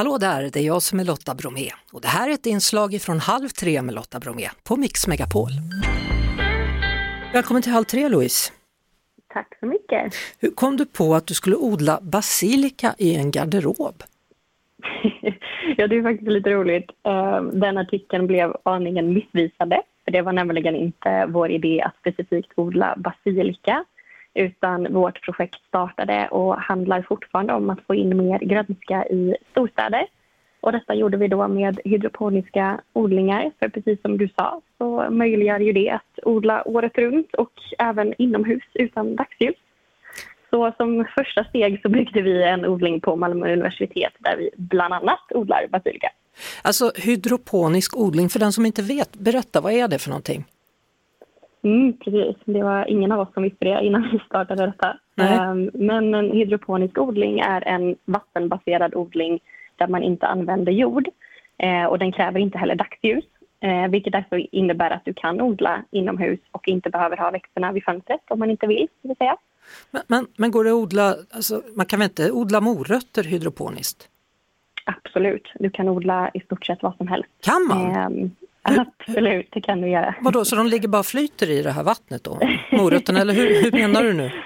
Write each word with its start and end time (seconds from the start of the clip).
Hallå 0.00 0.18
där, 0.18 0.42
det 0.52 0.56
är 0.56 0.62
jag 0.62 0.82
som 0.82 1.00
är 1.00 1.04
Lotta 1.04 1.34
Bromé 1.34 1.70
och 1.92 2.00
det 2.00 2.08
här 2.08 2.28
är 2.28 2.34
ett 2.34 2.46
inslag 2.46 3.00
från 3.00 3.18
Halv 3.18 3.48
tre 3.48 3.82
med 3.82 3.94
Lotta 3.94 4.20
Bromé 4.20 4.48
på 4.68 4.76
Mix 4.76 5.06
Megapol. 5.06 5.50
Välkommen 7.32 7.62
till 7.62 7.72
Halv 7.72 7.84
tre 7.84 8.08
Louise. 8.08 8.52
Tack 9.32 9.58
så 9.60 9.66
mycket. 9.66 10.14
Hur 10.38 10.50
kom 10.50 10.76
du 10.76 10.86
på 10.86 11.14
att 11.14 11.26
du 11.26 11.34
skulle 11.34 11.56
odla 11.56 11.98
basilika 12.02 12.94
i 12.98 13.16
en 13.16 13.30
garderob? 13.30 14.02
ja, 15.76 15.86
det 15.86 15.96
är 15.96 16.02
faktiskt 16.02 16.30
lite 16.30 16.50
roligt. 16.50 16.90
Ehm, 17.02 17.60
den 17.60 17.78
artikeln 17.78 18.26
blev 18.26 18.56
aningen 18.62 19.14
missvisande. 19.14 19.82
För 20.04 20.12
Det 20.12 20.22
var 20.22 20.32
nämligen 20.32 20.76
inte 20.76 21.26
vår 21.28 21.50
idé 21.50 21.82
att 21.82 21.96
specifikt 21.96 22.52
odla 22.54 22.94
basilika 22.96 23.84
utan 24.34 24.92
vårt 24.92 25.22
projekt 25.24 25.56
startade 25.68 26.28
och 26.28 26.56
handlar 26.56 27.02
fortfarande 27.02 27.52
om 27.52 27.70
att 27.70 27.86
få 27.86 27.94
in 27.94 28.16
mer 28.16 28.38
grönska 28.38 29.06
i 29.06 29.36
storstäder. 29.50 30.06
Och 30.60 30.72
detta 30.72 30.94
gjorde 30.94 31.16
vi 31.16 31.28
då 31.28 31.48
med 31.48 31.80
hydroponiska 31.84 32.80
odlingar. 32.92 33.50
För 33.58 33.68
precis 33.68 34.02
som 34.02 34.18
du 34.18 34.28
sa 34.36 34.60
så 34.78 35.10
möjliggör 35.10 35.60
ju 35.60 35.72
det 35.72 35.90
att 35.90 36.18
odla 36.22 36.68
året 36.68 36.98
runt 36.98 37.34
och 37.34 37.52
även 37.78 38.14
inomhus 38.18 38.64
utan 38.74 39.16
dagsljus. 39.16 39.56
Så 40.50 40.72
som 40.76 41.06
första 41.18 41.44
steg 41.44 41.80
så 41.82 41.88
byggde 41.88 42.22
vi 42.22 42.42
en 42.42 42.66
odling 42.66 43.00
på 43.00 43.16
Malmö 43.16 43.52
universitet 43.52 44.12
där 44.18 44.36
vi 44.36 44.50
bland 44.56 44.94
annat 44.94 45.20
odlar 45.34 45.66
basilika. 45.68 46.10
Alltså 46.62 46.92
hydroponisk 46.96 47.96
odling, 47.96 48.28
för 48.28 48.38
den 48.38 48.52
som 48.52 48.66
inte 48.66 48.82
vet, 48.82 49.12
berätta 49.12 49.60
vad 49.60 49.72
är 49.72 49.88
det 49.88 49.98
för 49.98 50.10
någonting? 50.10 50.44
Mm, 51.62 51.96
precis, 51.96 52.36
det 52.44 52.62
var 52.62 52.90
ingen 52.90 53.12
av 53.12 53.20
oss 53.20 53.34
som 53.34 53.42
visste 53.42 53.64
det 53.64 53.84
innan 53.84 54.10
vi 54.12 54.18
startade 54.18 54.66
detta. 54.66 54.98
Um, 55.16 55.70
men 55.74 56.14
en 56.14 56.32
hydroponisk 56.32 56.98
odling 56.98 57.40
är 57.40 57.68
en 57.68 57.96
vattenbaserad 58.04 58.94
odling 58.94 59.40
där 59.76 59.88
man 59.88 60.02
inte 60.02 60.26
använder 60.26 60.72
jord 60.72 61.08
uh, 61.62 61.84
och 61.84 61.98
den 61.98 62.12
kräver 62.12 62.40
inte 62.40 62.58
heller 62.58 62.74
dagsljus. 62.74 63.24
Uh, 63.64 63.88
vilket 63.88 64.12
därför 64.12 64.54
innebär 64.54 64.90
att 64.90 65.04
du 65.04 65.14
kan 65.14 65.40
odla 65.40 65.84
inomhus 65.90 66.40
och 66.52 66.68
inte 66.68 66.90
behöver 66.90 67.16
ha 67.16 67.30
växterna 67.30 67.72
vid 67.72 67.84
fönstret 67.84 68.20
om 68.28 68.38
man 68.38 68.50
inte 68.50 68.66
vill. 68.66 68.88
vill 69.02 69.16
säga. 69.16 69.36
Men, 69.90 70.02
men, 70.06 70.26
men, 70.36 70.50
går 70.50 70.64
det 70.64 70.70
att 70.70 70.76
odla, 70.76 71.14
alltså, 71.30 71.62
man 71.76 71.86
kan 71.86 71.98
väl 71.98 72.08
inte 72.08 72.30
odla 72.32 72.60
morötter 72.60 73.24
hydroponiskt? 73.24 74.08
Absolut, 74.84 75.52
du 75.54 75.70
kan 75.70 75.88
odla 75.88 76.30
i 76.34 76.40
stort 76.40 76.66
sett 76.66 76.82
vad 76.82 76.96
som 76.96 77.08
helst. 77.08 77.28
Kan 77.40 77.66
man? 77.68 78.12
Um, 78.12 78.30
Absolut, 78.98 79.48
det 79.50 79.60
kan 79.60 79.80
du 79.80 79.88
göra. 79.88 80.14
Vadå, 80.20 80.44
så 80.44 80.56
de 80.56 80.66
ligger 80.66 80.88
bara 80.88 81.02
flyter 81.02 81.50
i 81.50 81.62
det 81.62 81.70
här 81.70 81.82
vattnet 81.82 82.24
då? 82.24 82.38
Morötterna, 82.72 83.20
eller 83.20 83.34
hur, 83.34 83.62
hur 83.62 83.72
menar 83.72 84.02
du 84.02 84.12
nu? 84.12 84.30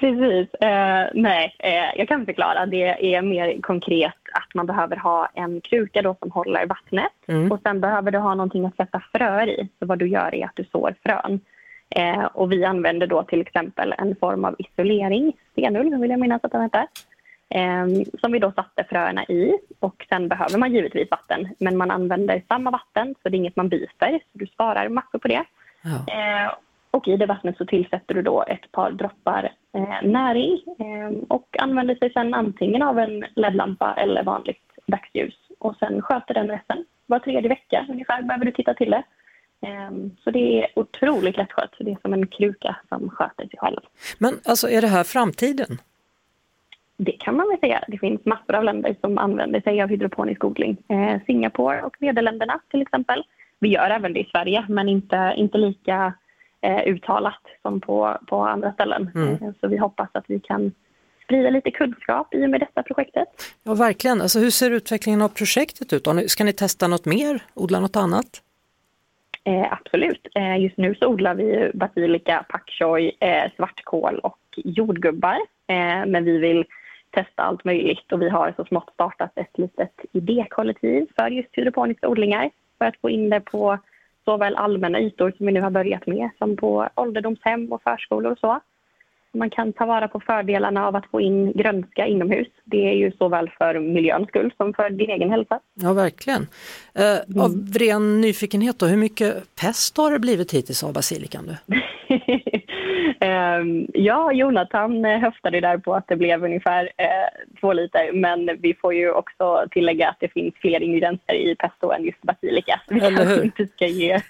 Precis. 0.00 0.54
Eh, 0.54 1.08
nej, 1.14 1.56
eh, 1.58 1.98
jag 1.98 2.08
kan 2.08 2.26
förklara. 2.26 2.66
Det 2.66 3.14
är 3.14 3.22
mer 3.22 3.60
konkret 3.60 4.14
att 4.32 4.54
man 4.54 4.66
behöver 4.66 4.96
ha 4.96 5.28
en 5.34 5.60
kruka 5.60 6.02
då 6.02 6.16
som 6.18 6.30
håller 6.30 6.66
vattnet 6.66 7.12
mm. 7.28 7.52
och 7.52 7.60
sen 7.62 7.80
behöver 7.80 8.10
du 8.10 8.18
ha 8.18 8.34
någonting 8.34 8.66
att 8.66 8.76
sätta 8.76 9.02
fröer 9.12 9.48
i. 9.48 9.68
Så 9.78 9.86
vad 9.86 9.98
du 9.98 10.08
gör 10.08 10.34
är 10.34 10.44
att 10.44 10.56
du 10.56 10.64
sår 10.64 10.94
frön. 11.02 11.40
Eh, 11.96 12.24
och 12.24 12.52
vi 12.52 12.64
använder 12.64 13.06
då 13.06 13.22
till 13.22 13.40
exempel 13.40 13.94
en 13.98 14.16
form 14.16 14.44
av 14.44 14.56
isolering, 14.58 15.32
stenull 15.52 16.00
vill 16.00 16.10
jag 16.10 16.20
minnas 16.20 16.44
att 16.44 16.52
den 16.52 16.62
heter 16.62 16.86
som 18.20 18.32
vi 18.32 18.38
då 18.38 18.52
satte 18.52 18.84
fröerna 18.84 19.24
i. 19.24 19.58
Och 19.78 20.06
sen 20.08 20.28
behöver 20.28 20.58
man 20.58 20.72
givetvis 20.72 21.10
vatten, 21.10 21.48
men 21.58 21.76
man 21.76 21.90
använder 21.90 22.42
samma 22.48 22.70
vatten 22.70 23.14
så 23.22 23.28
det 23.28 23.36
är 23.36 23.38
inget 23.38 23.56
man 23.56 23.68
byter, 23.68 24.18
så 24.18 24.38
du 24.38 24.46
sparar 24.46 24.88
massor 24.88 25.18
på 25.18 25.28
det. 25.28 25.44
Ja. 25.82 26.14
Eh, 26.14 26.52
och 26.90 27.08
i 27.08 27.16
det 27.16 27.26
vattnet 27.26 27.56
så 27.56 27.66
tillsätter 27.66 28.14
du 28.14 28.22
då 28.22 28.44
ett 28.48 28.72
par 28.72 28.90
droppar 28.90 29.52
eh, 29.74 30.02
näring 30.02 30.62
eh, 30.78 31.18
och 31.28 31.56
använder 31.58 31.94
sig 31.94 32.12
sen 32.12 32.34
antingen 32.34 32.82
av 32.82 32.98
en 32.98 33.24
ledlampa 33.34 33.94
eller 33.94 34.22
vanligt 34.22 34.62
dagsljus 34.86 35.34
och 35.58 35.76
sen 35.76 36.02
sköter 36.02 36.34
den 36.34 36.48
resten. 36.48 36.84
Var 37.06 37.18
tredje 37.18 37.48
vecka 37.48 37.86
ungefär 37.88 38.22
behöver 38.22 38.44
du 38.44 38.52
titta 38.52 38.74
till 38.74 38.90
det. 38.90 39.02
Ehm, 39.66 40.16
så 40.24 40.30
det 40.30 40.62
är 40.62 40.78
otroligt 40.78 41.36
lättskött. 41.36 41.74
Det 41.78 41.90
är 41.90 41.98
som 42.02 42.12
en 42.12 42.26
kruka 42.26 42.76
som 42.88 43.10
sköter 43.10 43.46
sig 43.46 43.58
själv. 43.58 43.80
Men 44.18 44.34
alltså 44.44 44.68
är 44.68 44.80
det 44.80 44.88
här 44.88 45.04
framtiden? 45.04 45.78
Det 47.02 47.12
kan 47.12 47.36
man 47.36 47.48
väl 47.48 47.58
säga. 47.58 47.84
Det 47.88 47.98
finns 47.98 48.24
massor 48.24 48.54
av 48.54 48.64
länder 48.64 48.96
som 49.00 49.18
använder 49.18 49.60
sig 49.60 49.82
av 49.82 49.88
hydroponisk 49.88 50.44
odling. 50.44 50.76
Eh, 50.88 51.20
Singapore 51.26 51.82
och 51.82 51.96
Nederländerna 51.98 52.60
till 52.70 52.82
exempel. 52.82 53.24
Vi 53.60 53.68
gör 53.68 53.90
även 53.90 54.12
det 54.12 54.20
i 54.20 54.28
Sverige, 54.32 54.64
men 54.68 54.88
inte, 54.88 55.34
inte 55.36 55.58
lika 55.58 56.14
eh, 56.60 56.82
uttalat 56.86 57.42
som 57.62 57.80
på, 57.80 58.18
på 58.26 58.36
andra 58.36 58.72
ställen. 58.72 59.10
Mm. 59.14 59.28
Eh, 59.28 59.50
så 59.60 59.68
vi 59.68 59.76
hoppas 59.76 60.08
att 60.12 60.24
vi 60.26 60.40
kan 60.40 60.72
sprida 61.24 61.50
lite 61.50 61.70
kunskap 61.70 62.34
i 62.34 62.46
och 62.46 62.50
med 62.50 62.60
detta 62.60 62.82
projektet. 62.82 63.28
Ja, 63.62 63.74
verkligen. 63.74 64.20
Alltså, 64.20 64.38
hur 64.38 64.50
ser 64.50 64.70
utvecklingen 64.70 65.22
av 65.22 65.28
projektet 65.28 65.92
ut? 65.92 66.08
Ska 66.26 66.44
ni 66.44 66.52
testa 66.52 66.88
något 66.88 67.06
mer, 67.06 67.42
odla 67.54 67.80
något 67.80 67.96
annat? 67.96 68.42
Eh, 69.44 69.72
absolut. 69.72 70.26
Eh, 70.34 70.62
just 70.62 70.76
nu 70.76 70.94
så 70.94 71.06
odlar 71.06 71.34
vi 71.34 71.70
basilika, 71.74 72.44
pak 72.48 72.70
choi, 72.70 73.12
eh, 73.20 73.50
svartkål 73.56 74.18
och 74.18 74.38
jordgubbar. 74.56 75.36
Eh, 75.66 76.06
men 76.06 76.24
vi 76.24 76.38
vill 76.38 76.64
testa 77.10 77.42
allt 77.42 77.64
möjligt 77.64 78.12
och 78.12 78.22
vi 78.22 78.28
har 78.28 78.54
så 78.56 78.64
smått 78.64 78.90
startat 78.94 79.32
ett 79.34 79.58
litet 79.58 79.94
idékollektiv 80.12 81.06
för 81.16 81.30
just 81.30 81.48
hydroponiska 81.52 82.08
odlingar 82.08 82.50
för 82.78 82.84
att 82.84 83.00
få 83.00 83.10
in 83.10 83.30
det 83.30 83.40
på 83.40 83.78
såväl 84.24 84.56
allmänna 84.56 85.00
ytor 85.00 85.32
som 85.36 85.46
vi 85.46 85.52
nu 85.52 85.60
har 85.60 85.70
börjat 85.70 86.06
med 86.06 86.30
som 86.38 86.56
på 86.56 86.88
ålderdomshem 86.94 87.72
och 87.72 87.82
förskolor 87.82 88.32
och 88.32 88.38
så. 88.38 88.60
Man 89.32 89.50
kan 89.50 89.72
ta 89.72 89.86
vara 89.86 90.08
på 90.08 90.20
fördelarna 90.20 90.86
av 90.86 90.96
att 90.96 91.06
få 91.06 91.20
in 91.20 91.52
grönska 91.52 92.06
inomhus. 92.06 92.48
Det 92.64 92.88
är 92.88 92.94
ju 92.94 93.12
såväl 93.12 93.50
för 93.58 93.78
miljöns 93.78 94.28
skull 94.28 94.52
som 94.56 94.74
för 94.74 94.90
din 94.90 95.10
egen 95.10 95.30
hälsa. 95.30 95.60
Ja, 95.74 95.92
verkligen. 95.92 96.46
Eh, 96.94 97.04
mm. 97.04 97.40
Av 97.40 97.50
ren 97.78 98.20
nyfikenhet 98.20 98.78
då, 98.78 98.86
hur 98.86 98.96
mycket 98.96 99.56
pest 99.60 99.96
har 99.96 100.12
det 100.12 100.18
blivit 100.18 100.54
hittills 100.54 100.84
av 100.84 100.92
basilikan? 100.92 101.46
Du? 101.46 101.80
Ehm, 103.20 103.86
ja, 103.94 104.32
Jonathan 104.32 105.04
höftade 105.04 105.60
där 105.60 105.78
på 105.78 105.94
att 105.94 106.08
det 106.08 106.16
blev 106.16 106.44
ungefär 106.44 106.84
eh, 106.96 107.58
två 107.60 107.72
liter 107.72 108.12
men 108.12 108.58
vi 108.62 108.74
får 108.74 108.94
ju 108.94 109.10
också 109.10 109.66
tillägga 109.70 110.08
att 110.08 110.16
det 110.20 110.28
finns 110.28 110.54
fler 110.54 110.82
ingredienser 110.82 111.34
i 111.34 111.54
pesto 111.54 111.90
än 111.90 112.04
just 112.04 112.22
basilika. 112.22 112.80
Vi 112.88 113.00
kanske 113.00 113.42
inte 113.44 113.66
ska 113.66 113.86
ge 113.86 114.20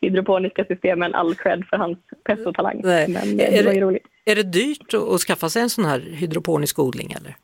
hydroponiska 0.00 0.64
systemen 0.64 1.14
all 1.14 1.34
cred 1.34 1.64
för 1.70 1.76
hans 1.76 1.98
pestotalang. 2.24 2.80
Men 2.84 3.16
är 3.40 3.50
det 3.50 3.62
var 3.66 3.72
ju 3.72 3.80
roligt. 3.80 4.06
Är 4.24 4.34
det 4.34 4.42
dyrt 4.42 4.94
att 4.94 5.20
skaffa 5.20 5.48
sig 5.48 5.62
en 5.62 5.70
sån 5.70 5.84
här 5.84 6.00
hydroponisk 6.00 6.78
odling 6.78 7.12
eller? 7.12 7.34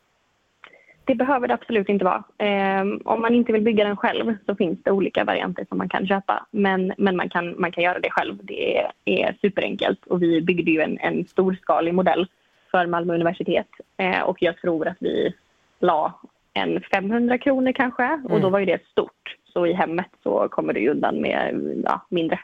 Det 1.04 1.14
behöver 1.14 1.48
det 1.48 1.54
absolut 1.54 1.88
inte 1.88 2.04
vara. 2.04 2.24
Eh, 2.38 2.84
om 3.04 3.20
man 3.20 3.34
inte 3.34 3.52
vill 3.52 3.62
bygga 3.62 3.84
den 3.84 3.96
själv 3.96 4.36
så 4.46 4.54
finns 4.54 4.78
det 4.82 4.90
olika 4.90 5.24
varianter 5.24 5.66
som 5.68 5.78
man 5.78 5.88
kan 5.88 6.06
köpa. 6.06 6.46
Men, 6.50 6.92
men 6.98 7.16
man, 7.16 7.28
kan, 7.28 7.60
man 7.60 7.72
kan 7.72 7.84
göra 7.84 7.98
det 7.98 8.10
själv. 8.10 8.38
Det 8.42 8.78
är, 8.78 8.92
är 9.04 9.36
superenkelt 9.40 10.06
och 10.06 10.22
vi 10.22 10.40
byggde 10.40 10.70
ju 10.70 10.80
en, 10.80 10.98
en 10.98 11.26
storskalig 11.26 11.94
modell 11.94 12.26
för 12.70 12.86
Malmö 12.86 13.14
universitet 13.14 13.68
eh, 13.96 14.20
och 14.20 14.36
jag 14.40 14.56
tror 14.56 14.88
att 14.88 14.96
vi 15.00 15.34
la 15.80 16.20
en 16.54 16.80
500 16.80 17.38
kronor 17.38 17.72
kanske 17.72 18.04
mm. 18.04 18.26
och 18.26 18.40
då 18.40 18.50
var 18.50 18.58
ju 18.58 18.66
det 18.66 18.86
stort. 18.90 19.36
Så 19.52 19.66
i 19.66 19.72
hemmet 19.72 20.10
så 20.22 20.48
kommer 20.50 20.72
du 20.72 20.88
undan 20.88 21.20
med 21.20 21.60
ja, 21.84 22.06
mindre. 22.08 22.38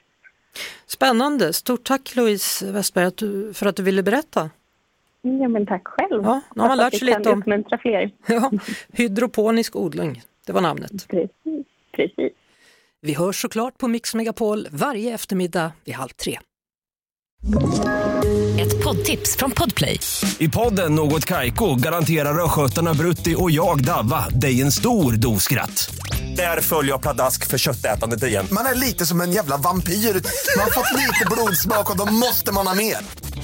Spännande! 0.87 1.53
Stort 1.53 1.85
tack 1.85 2.17
Louise 2.17 2.73
Westberg 2.73 3.55
för 3.55 3.67
att 3.67 3.77
du 3.77 3.83
ville 3.83 4.03
berätta. 4.03 4.51
Ja, 5.23 5.49
men 5.49 5.67
tack 5.67 5.83
själv. 5.85 6.25
Ja, 6.25 6.41
nu 6.55 6.63
har 6.63 6.69
man 6.69 6.79
lärt 6.79 6.99
sig 6.99 7.07
lite 7.07 7.31
om 7.31 7.43
fler. 7.83 8.11
Ja, 8.27 8.51
hydroponisk 8.93 9.77
odling, 9.77 10.23
det 10.47 10.53
var 10.53 10.61
namnet. 10.61 11.09
Precis, 11.09 11.67
precis. 11.97 12.33
Vi 13.03 13.15
hörs 13.15 13.41
såklart 13.43 13.79
på 13.79 13.89
Mix 13.89 14.15
Megapol 14.15 14.69
varje 14.71 15.15
eftermiddag 15.15 15.73
vid 15.85 15.95
halv 15.95 16.09
tre. 16.09 16.39
Ett 18.61 18.85
poddtips 18.85 19.37
från 19.37 19.51
Podplay. 19.51 20.01
I 20.39 20.49
podden 20.49 20.95
Något 20.95 21.25
Kaiko 21.25 21.75
garanterar 21.75 22.45
östgötarna 22.45 22.95
Brutti 22.95 23.35
och 23.39 23.51
jag, 23.51 23.85
Davva, 23.85 24.29
dig 24.29 24.63
en 24.63 24.73
stor 24.73 25.13
dos 25.13 25.43
skratt. 25.43 25.95
Där 26.37 26.61
följer 26.61 26.93
jag 26.93 27.03
pladask 27.03 27.47
för 27.47 27.59
köttätandet 27.59 28.23
igen. 28.23 28.47
Man 28.53 28.67
är 28.67 28.75
lite 28.75 29.07
som 29.07 29.21
en 29.21 29.33
jävla 29.33 29.57
vampyr. 29.57 29.93
Man 29.93 30.65
har 30.65 30.71
fått 30.71 30.99
lite 30.99 31.27
blodsmak 31.31 31.91
och 31.91 31.97
då 32.07 32.13
måste 32.13 32.53
man 32.55 32.67
ha 32.67 32.75
mer. 32.75 32.97